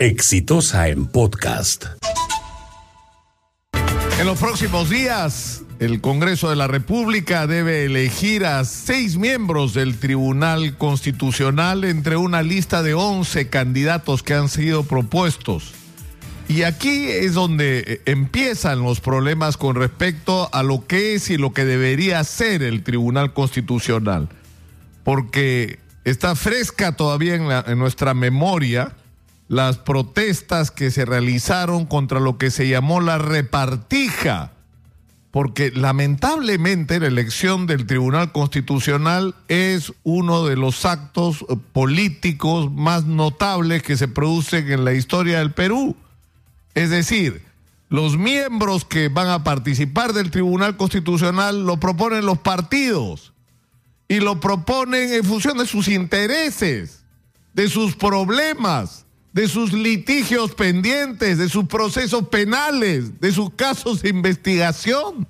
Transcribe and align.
Exitosa 0.00 0.88
en 0.88 1.04
podcast. 1.04 1.84
En 4.18 4.26
los 4.26 4.38
próximos 4.38 4.88
días, 4.88 5.60
el 5.78 6.00
Congreso 6.00 6.48
de 6.48 6.56
la 6.56 6.66
República 6.66 7.46
debe 7.46 7.84
elegir 7.84 8.46
a 8.46 8.64
seis 8.64 9.18
miembros 9.18 9.74
del 9.74 9.98
Tribunal 9.98 10.78
Constitucional 10.78 11.84
entre 11.84 12.16
una 12.16 12.42
lista 12.42 12.82
de 12.82 12.94
11 12.94 13.50
candidatos 13.50 14.22
que 14.22 14.32
han 14.32 14.48
sido 14.48 14.84
propuestos. 14.84 15.74
Y 16.48 16.62
aquí 16.62 17.08
es 17.08 17.34
donde 17.34 17.84
eh, 17.86 18.02
empiezan 18.06 18.80
los 18.80 19.00
problemas 19.00 19.58
con 19.58 19.76
respecto 19.76 20.48
a 20.54 20.62
lo 20.62 20.86
que 20.86 21.14
es 21.14 21.28
y 21.28 21.36
lo 21.36 21.52
que 21.52 21.66
debería 21.66 22.24
ser 22.24 22.62
el 22.62 22.84
Tribunal 22.84 23.34
Constitucional. 23.34 24.30
Porque 25.04 25.78
está 26.04 26.34
fresca 26.36 26.96
todavía 26.96 27.34
en, 27.34 27.50
en 27.70 27.78
nuestra 27.78 28.14
memoria 28.14 28.96
las 29.50 29.78
protestas 29.78 30.70
que 30.70 30.92
se 30.92 31.04
realizaron 31.04 31.84
contra 31.84 32.20
lo 32.20 32.38
que 32.38 32.52
se 32.52 32.68
llamó 32.68 33.00
la 33.00 33.18
repartija, 33.18 34.52
porque 35.32 35.72
lamentablemente 35.72 37.00
la 37.00 37.08
elección 37.08 37.66
del 37.66 37.84
Tribunal 37.84 38.30
Constitucional 38.30 39.34
es 39.48 39.92
uno 40.04 40.44
de 40.44 40.54
los 40.54 40.84
actos 40.84 41.44
eh, 41.48 41.56
políticos 41.72 42.70
más 42.70 43.06
notables 43.06 43.82
que 43.82 43.96
se 43.96 44.06
producen 44.06 44.70
en 44.70 44.84
la 44.84 44.92
historia 44.92 45.40
del 45.40 45.50
Perú. 45.50 45.96
Es 46.76 46.90
decir, 46.90 47.42
los 47.88 48.16
miembros 48.16 48.84
que 48.84 49.08
van 49.08 49.30
a 49.30 49.42
participar 49.42 50.12
del 50.12 50.30
Tribunal 50.30 50.76
Constitucional 50.76 51.66
lo 51.66 51.80
proponen 51.80 52.24
los 52.24 52.38
partidos 52.38 53.32
y 54.06 54.20
lo 54.20 54.38
proponen 54.38 55.12
en 55.12 55.24
función 55.24 55.58
de 55.58 55.66
sus 55.66 55.88
intereses, 55.88 57.02
de 57.52 57.68
sus 57.68 57.96
problemas 57.96 59.06
de 59.32 59.48
sus 59.48 59.72
litigios 59.72 60.54
pendientes, 60.54 61.38
de 61.38 61.48
sus 61.48 61.66
procesos 61.66 62.28
penales, 62.28 63.20
de 63.20 63.32
sus 63.32 63.50
casos 63.50 64.02
de 64.02 64.08
investigación. 64.08 65.26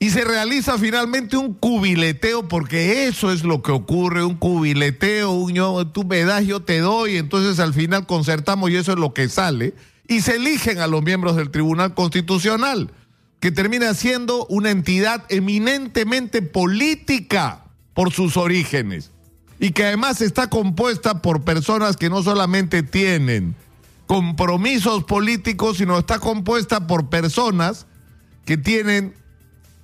Y 0.00 0.10
se 0.10 0.24
realiza 0.24 0.78
finalmente 0.78 1.36
un 1.36 1.54
cubileteo, 1.54 2.46
porque 2.46 3.08
eso 3.08 3.32
es 3.32 3.42
lo 3.42 3.62
que 3.62 3.72
ocurre, 3.72 4.24
un 4.24 4.36
cubileteo, 4.36 5.32
un 5.32 5.54
yo, 5.54 5.86
tú 5.88 6.04
me 6.04 6.24
das, 6.24 6.46
yo 6.46 6.60
te 6.60 6.78
doy, 6.78 7.16
entonces 7.16 7.58
al 7.58 7.74
final 7.74 8.06
concertamos 8.06 8.70
y 8.70 8.76
eso 8.76 8.92
es 8.92 8.98
lo 8.98 9.12
que 9.12 9.28
sale. 9.28 9.74
Y 10.06 10.20
se 10.20 10.36
eligen 10.36 10.78
a 10.78 10.86
los 10.86 11.02
miembros 11.02 11.36
del 11.36 11.50
Tribunal 11.50 11.94
Constitucional, 11.94 12.92
que 13.40 13.50
termina 13.50 13.92
siendo 13.92 14.46
una 14.46 14.70
entidad 14.70 15.24
eminentemente 15.30 16.42
política 16.42 17.64
por 17.92 18.12
sus 18.12 18.36
orígenes 18.36 19.10
y 19.58 19.70
que 19.70 19.84
además 19.84 20.20
está 20.20 20.48
compuesta 20.48 21.20
por 21.20 21.42
personas 21.42 21.96
que 21.96 22.10
no 22.10 22.22
solamente 22.22 22.82
tienen 22.82 23.54
compromisos 24.06 25.04
políticos, 25.04 25.78
sino 25.78 25.98
está 25.98 26.18
compuesta 26.18 26.86
por 26.86 27.08
personas 27.08 27.86
que 28.44 28.56
tienen, 28.56 29.14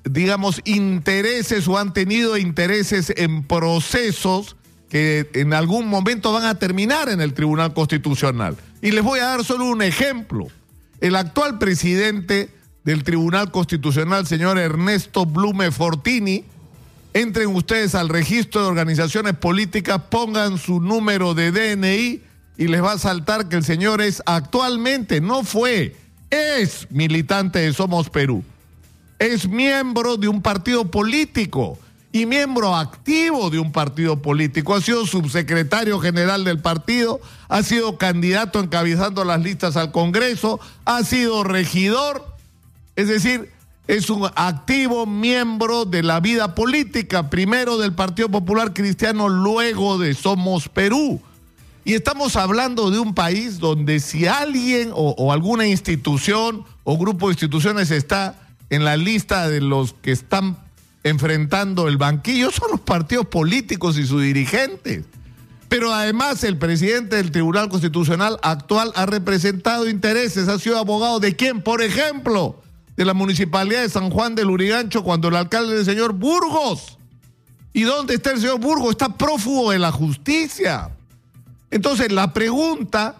digamos, 0.04 0.62
intereses 0.64 1.68
o 1.68 1.78
han 1.78 1.92
tenido 1.92 2.38
intereses 2.38 3.12
en 3.16 3.44
procesos 3.44 4.56
que 4.88 5.28
en 5.34 5.52
algún 5.52 5.88
momento 5.88 6.32
van 6.32 6.44
a 6.44 6.58
terminar 6.58 7.08
en 7.08 7.20
el 7.20 7.34
Tribunal 7.34 7.74
Constitucional. 7.74 8.56
Y 8.80 8.92
les 8.92 9.02
voy 9.02 9.18
a 9.18 9.24
dar 9.24 9.44
solo 9.44 9.66
un 9.66 9.82
ejemplo. 9.82 10.46
El 11.00 11.16
actual 11.16 11.58
presidente 11.58 12.48
del 12.84 13.02
Tribunal 13.02 13.50
Constitucional, 13.50 14.26
señor 14.26 14.56
Ernesto 14.56 15.26
Blume 15.26 15.70
Fortini, 15.70 16.44
Entren 17.14 17.54
ustedes 17.54 17.94
al 17.94 18.08
registro 18.08 18.62
de 18.62 18.66
organizaciones 18.66 19.34
políticas, 19.34 20.02
pongan 20.10 20.58
su 20.58 20.80
número 20.80 21.32
de 21.32 21.52
DNI 21.52 22.20
y 22.56 22.66
les 22.66 22.82
va 22.82 22.92
a 22.92 22.98
saltar 22.98 23.48
que 23.48 23.54
el 23.54 23.64
señor 23.64 24.02
es 24.02 24.20
actualmente, 24.26 25.20
no 25.20 25.44
fue, 25.44 25.94
es 26.30 26.88
militante 26.90 27.60
de 27.60 27.72
Somos 27.72 28.10
Perú. 28.10 28.42
Es 29.20 29.48
miembro 29.48 30.16
de 30.16 30.26
un 30.26 30.42
partido 30.42 30.90
político 30.90 31.78
y 32.10 32.26
miembro 32.26 32.74
activo 32.74 33.48
de 33.48 33.60
un 33.60 33.70
partido 33.70 34.20
político. 34.20 34.74
Ha 34.74 34.80
sido 34.80 35.06
subsecretario 35.06 36.00
general 36.00 36.42
del 36.42 36.58
partido, 36.58 37.20
ha 37.48 37.62
sido 37.62 37.96
candidato 37.96 38.58
encabezando 38.58 39.24
las 39.24 39.40
listas 39.40 39.76
al 39.76 39.92
Congreso, 39.92 40.58
ha 40.84 41.04
sido 41.04 41.44
regidor. 41.44 42.34
Es 42.96 43.06
decir, 43.06 43.53
es 43.86 44.08
un 44.08 44.28
activo 44.34 45.04
miembro 45.06 45.84
de 45.84 46.02
la 46.02 46.20
vida 46.20 46.54
política, 46.54 47.28
primero 47.28 47.76
del 47.76 47.92
Partido 47.92 48.30
Popular 48.30 48.72
Cristiano, 48.72 49.28
luego 49.28 49.98
de 49.98 50.14
Somos 50.14 50.68
Perú. 50.68 51.20
Y 51.84 51.92
estamos 51.92 52.36
hablando 52.36 52.90
de 52.90 52.98
un 52.98 53.14
país 53.14 53.58
donde 53.58 54.00
si 54.00 54.26
alguien 54.26 54.90
o, 54.94 55.32
alguna 55.32 55.66
institución 55.66 56.64
o 56.82 56.96
grupo 56.96 57.28
de 57.28 57.34
instituciones 57.34 57.90
está 57.90 58.40
en 58.70 58.84
la 58.84 58.96
lista 58.96 59.48
de 59.48 59.60
los 59.60 59.92
que 59.92 60.12
están 60.12 60.56
enfrentando 61.02 61.86
el 61.86 61.98
banquillo, 61.98 62.50
son 62.50 62.70
los 62.70 62.80
partidos 62.80 63.26
políticos 63.26 63.98
y 63.98 64.06
sus 64.06 64.22
dirigentes. 64.22 65.04
Pero 65.68 65.92
además 65.92 66.42
el 66.42 66.56
presidente 66.56 67.16
del 67.16 67.30
Tribunal 67.30 67.68
Constitucional 67.68 68.38
actual 68.42 68.90
ha 68.94 69.04
representado 69.04 69.86
intereses, 69.86 70.48
ha 70.48 70.58
sido 70.58 70.78
abogado 70.78 71.20
de 71.20 71.36
quién, 71.36 71.60
por 71.60 71.82
ejemplo, 71.82 72.63
de 72.96 73.04
la 73.04 73.14
municipalidad 73.14 73.82
de 73.82 73.88
San 73.88 74.10
Juan 74.10 74.34
del 74.34 74.50
Urigancho 74.50 75.02
cuando 75.02 75.28
el 75.28 75.36
alcalde 75.36 75.74
es 75.74 75.80
el 75.80 75.94
señor 75.94 76.12
Burgos. 76.12 76.98
¿Y 77.72 77.82
dónde 77.82 78.14
está 78.14 78.30
el 78.30 78.40
señor 78.40 78.60
Burgos? 78.60 78.90
Está 78.90 79.16
prófugo 79.16 79.72
de 79.72 79.80
la 79.80 79.90
justicia. 79.90 80.90
Entonces, 81.70 82.12
la 82.12 82.32
pregunta 82.32 83.16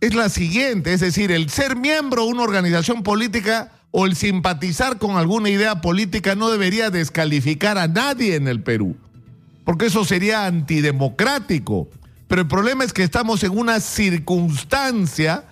es 0.00 0.14
la 0.14 0.28
siguiente, 0.28 0.92
es 0.92 1.00
decir, 1.00 1.32
el 1.32 1.48
ser 1.48 1.74
miembro 1.74 2.24
de 2.24 2.32
una 2.32 2.42
organización 2.42 3.02
política 3.02 3.72
o 3.90 4.04
el 4.04 4.14
simpatizar 4.14 4.98
con 4.98 5.16
alguna 5.16 5.48
idea 5.48 5.80
política 5.80 6.34
no 6.34 6.50
debería 6.50 6.90
descalificar 6.90 7.78
a 7.78 7.88
nadie 7.88 8.34
en 8.34 8.46
el 8.46 8.62
Perú, 8.62 8.94
porque 9.64 9.86
eso 9.86 10.04
sería 10.04 10.44
antidemocrático. 10.44 11.88
Pero 12.28 12.42
el 12.42 12.48
problema 12.48 12.84
es 12.84 12.92
que 12.92 13.04
estamos 13.04 13.42
en 13.42 13.56
una 13.56 13.80
circunstancia 13.80 15.44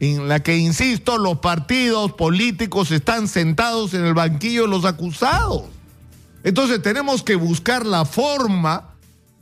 en 0.00 0.28
la 0.28 0.40
que, 0.42 0.56
insisto, 0.56 1.18
los 1.18 1.38
partidos 1.38 2.12
políticos 2.12 2.90
están 2.90 3.28
sentados 3.28 3.92
en 3.92 4.04
el 4.04 4.14
banquillo 4.14 4.62
de 4.62 4.68
los 4.68 4.86
acusados. 4.86 5.64
Entonces 6.42 6.80
tenemos 6.80 7.22
que 7.22 7.36
buscar 7.36 7.84
la 7.84 8.06
forma, 8.06 8.94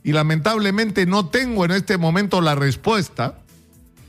y 0.03 0.11
lamentablemente 0.11 1.05
no 1.05 1.27
tengo 1.27 1.63
en 1.63 1.71
este 1.71 1.97
momento 1.97 2.41
la 2.41 2.55
respuesta, 2.55 3.39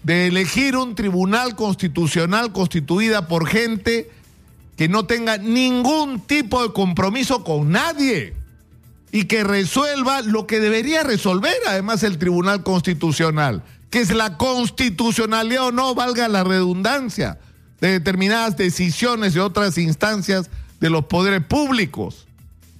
de 0.02 0.26
elegir 0.26 0.76
un 0.76 0.96
tribunal 0.96 1.54
constitucional 1.54 2.52
constituida 2.52 3.28
por 3.28 3.46
gente 3.46 4.10
que 4.76 4.88
no 4.88 5.04
tenga 5.04 5.38
ningún 5.38 6.20
tipo 6.20 6.62
de 6.62 6.72
compromiso 6.72 7.44
con 7.44 7.70
nadie 7.70 8.39
y 9.12 9.24
que 9.24 9.44
resuelva 9.44 10.22
lo 10.22 10.46
que 10.46 10.60
debería 10.60 11.02
resolver 11.02 11.54
además 11.66 12.02
el 12.02 12.18
Tribunal 12.18 12.62
Constitucional, 12.62 13.62
que 13.90 14.00
es 14.00 14.14
la 14.14 14.36
constitucionalidad 14.36 15.68
o 15.68 15.72
no, 15.72 15.94
valga 15.94 16.28
la 16.28 16.44
redundancia, 16.44 17.38
de 17.80 17.92
determinadas 17.92 18.56
decisiones 18.56 19.34
de 19.34 19.40
otras 19.40 19.78
instancias 19.78 20.50
de 20.80 20.90
los 20.90 21.06
poderes 21.06 21.44
públicos, 21.44 22.26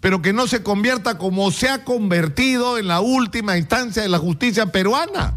pero 0.01 0.23
que 0.23 0.33
no 0.33 0.47
se 0.47 0.63
convierta 0.63 1.19
como 1.19 1.51
se 1.51 1.69
ha 1.69 1.85
convertido 1.85 2.79
en 2.79 2.89
la 2.89 3.01
última 3.01 3.59
instancia 3.59 4.03
de 4.03 4.09
la 4.09 4.19
justicia 4.19 4.67
peruana. 4.67 5.35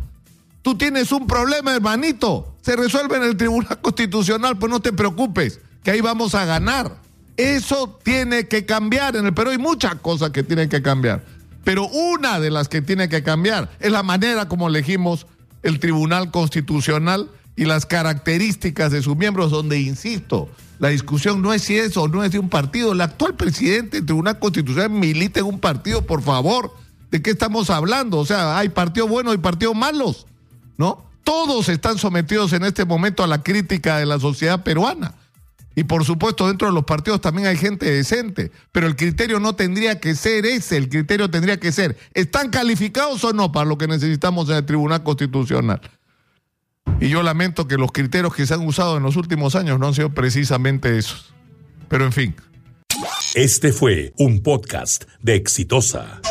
Tú 0.61 0.77
tienes 0.77 1.11
un 1.11 1.27
problema, 1.27 1.73
hermanito, 1.73 2.55
se 2.61 2.75
resuelve 2.75 3.17
en 3.17 3.23
el 3.23 3.35
Tribunal 3.35 3.81
Constitucional, 3.81 4.57
pues 4.57 4.71
no 4.71 4.81
te 4.81 4.93
preocupes, 4.93 5.59
que 5.83 5.91
ahí 5.91 6.01
vamos 6.01 6.35
a 6.35 6.45
ganar. 6.45 7.02
Eso 7.37 7.99
tiene 8.03 8.47
que 8.47 8.65
cambiar 8.65 9.15
en 9.15 9.25
el 9.25 9.33
Perú, 9.33 9.49
hay 9.51 9.57
muchas 9.57 9.95
cosas 9.95 10.29
que 10.29 10.43
tienen 10.43 10.69
que 10.69 10.81
cambiar, 10.81 11.23
pero 11.63 11.87
una 11.87 12.39
de 12.39 12.51
las 12.51 12.67
que 12.69 12.81
tiene 12.81 13.09
que 13.09 13.23
cambiar 13.23 13.71
es 13.79 13.91
la 13.91 14.03
manera 14.03 14.47
como 14.47 14.67
elegimos 14.67 15.25
el 15.63 15.79
Tribunal 15.79 16.29
Constitucional 16.29 17.29
y 17.55 17.65
las 17.65 17.85
características 17.85 18.91
de 18.91 19.01
sus 19.01 19.15
miembros, 19.15 19.51
donde, 19.51 19.79
insisto, 19.79 20.49
la 20.79 20.89
discusión 20.89 21.41
no 21.41 21.53
es 21.53 21.61
si 21.63 21.77
es 21.77 21.95
o 21.97 22.07
no 22.07 22.23
es 22.23 22.31
de 22.31 22.39
un 22.39 22.49
partido. 22.49 22.91
El 22.91 23.01
actual 23.01 23.35
presidente 23.35 23.97
del 23.97 24.05
Tribunal 24.05 24.39
Constitucional 24.39 24.89
milita 24.89 25.39
en 25.39 25.45
un 25.45 25.59
partido, 25.59 26.05
por 26.05 26.21
favor. 26.21 26.73
¿De 27.09 27.21
qué 27.21 27.31
estamos 27.31 27.69
hablando? 27.69 28.17
O 28.17 28.25
sea, 28.25 28.57
hay 28.57 28.69
partidos 28.69 29.09
buenos 29.09 29.35
y 29.35 29.37
partidos 29.37 29.75
malos, 29.75 30.25
¿no? 30.77 31.05
Todos 31.23 31.69
están 31.69 31.97
sometidos 31.97 32.53
en 32.53 32.63
este 32.63 32.85
momento 32.85 33.23
a 33.23 33.27
la 33.27 33.43
crítica 33.43 33.97
de 33.97 34.05
la 34.05 34.19
sociedad 34.19 34.63
peruana. 34.63 35.13
Y 35.75 35.85
por 35.85 36.05
supuesto, 36.05 36.47
dentro 36.47 36.67
de 36.67 36.73
los 36.73 36.85
partidos 36.85 37.21
también 37.21 37.47
hay 37.47 37.57
gente 37.57 37.89
decente, 37.89 38.51
pero 38.71 38.85
el 38.87 38.95
criterio 38.95 39.39
no 39.39 39.55
tendría 39.55 39.99
que 39.99 40.15
ser 40.15 40.45
ese, 40.45 40.77
el 40.77 40.89
criterio 40.89 41.29
tendría 41.29 41.59
que 41.59 41.71
ser, 41.71 41.97
¿están 42.13 42.49
calificados 42.49 43.23
o 43.23 43.33
no 43.33 43.51
para 43.51 43.65
lo 43.65 43.77
que 43.77 43.87
necesitamos 43.87 44.49
en 44.49 44.57
el 44.57 44.65
Tribunal 44.65 45.03
Constitucional? 45.03 45.81
Y 46.99 47.09
yo 47.09 47.23
lamento 47.23 47.67
que 47.67 47.77
los 47.77 47.91
criterios 47.91 48.35
que 48.35 48.45
se 48.45 48.53
han 48.53 48.65
usado 48.65 48.97
en 48.97 49.03
los 49.03 49.15
últimos 49.15 49.55
años 49.55 49.79
no 49.79 49.87
han 49.87 49.93
sido 49.93 50.09
precisamente 50.13 50.97
esos. 50.97 51.33
Pero 51.89 52.05
en 52.05 52.11
fin. 52.11 52.35
Este 53.33 53.73
fue 53.73 54.13
un 54.17 54.41
podcast 54.41 55.05
de 55.21 55.35
Exitosa. 55.35 56.21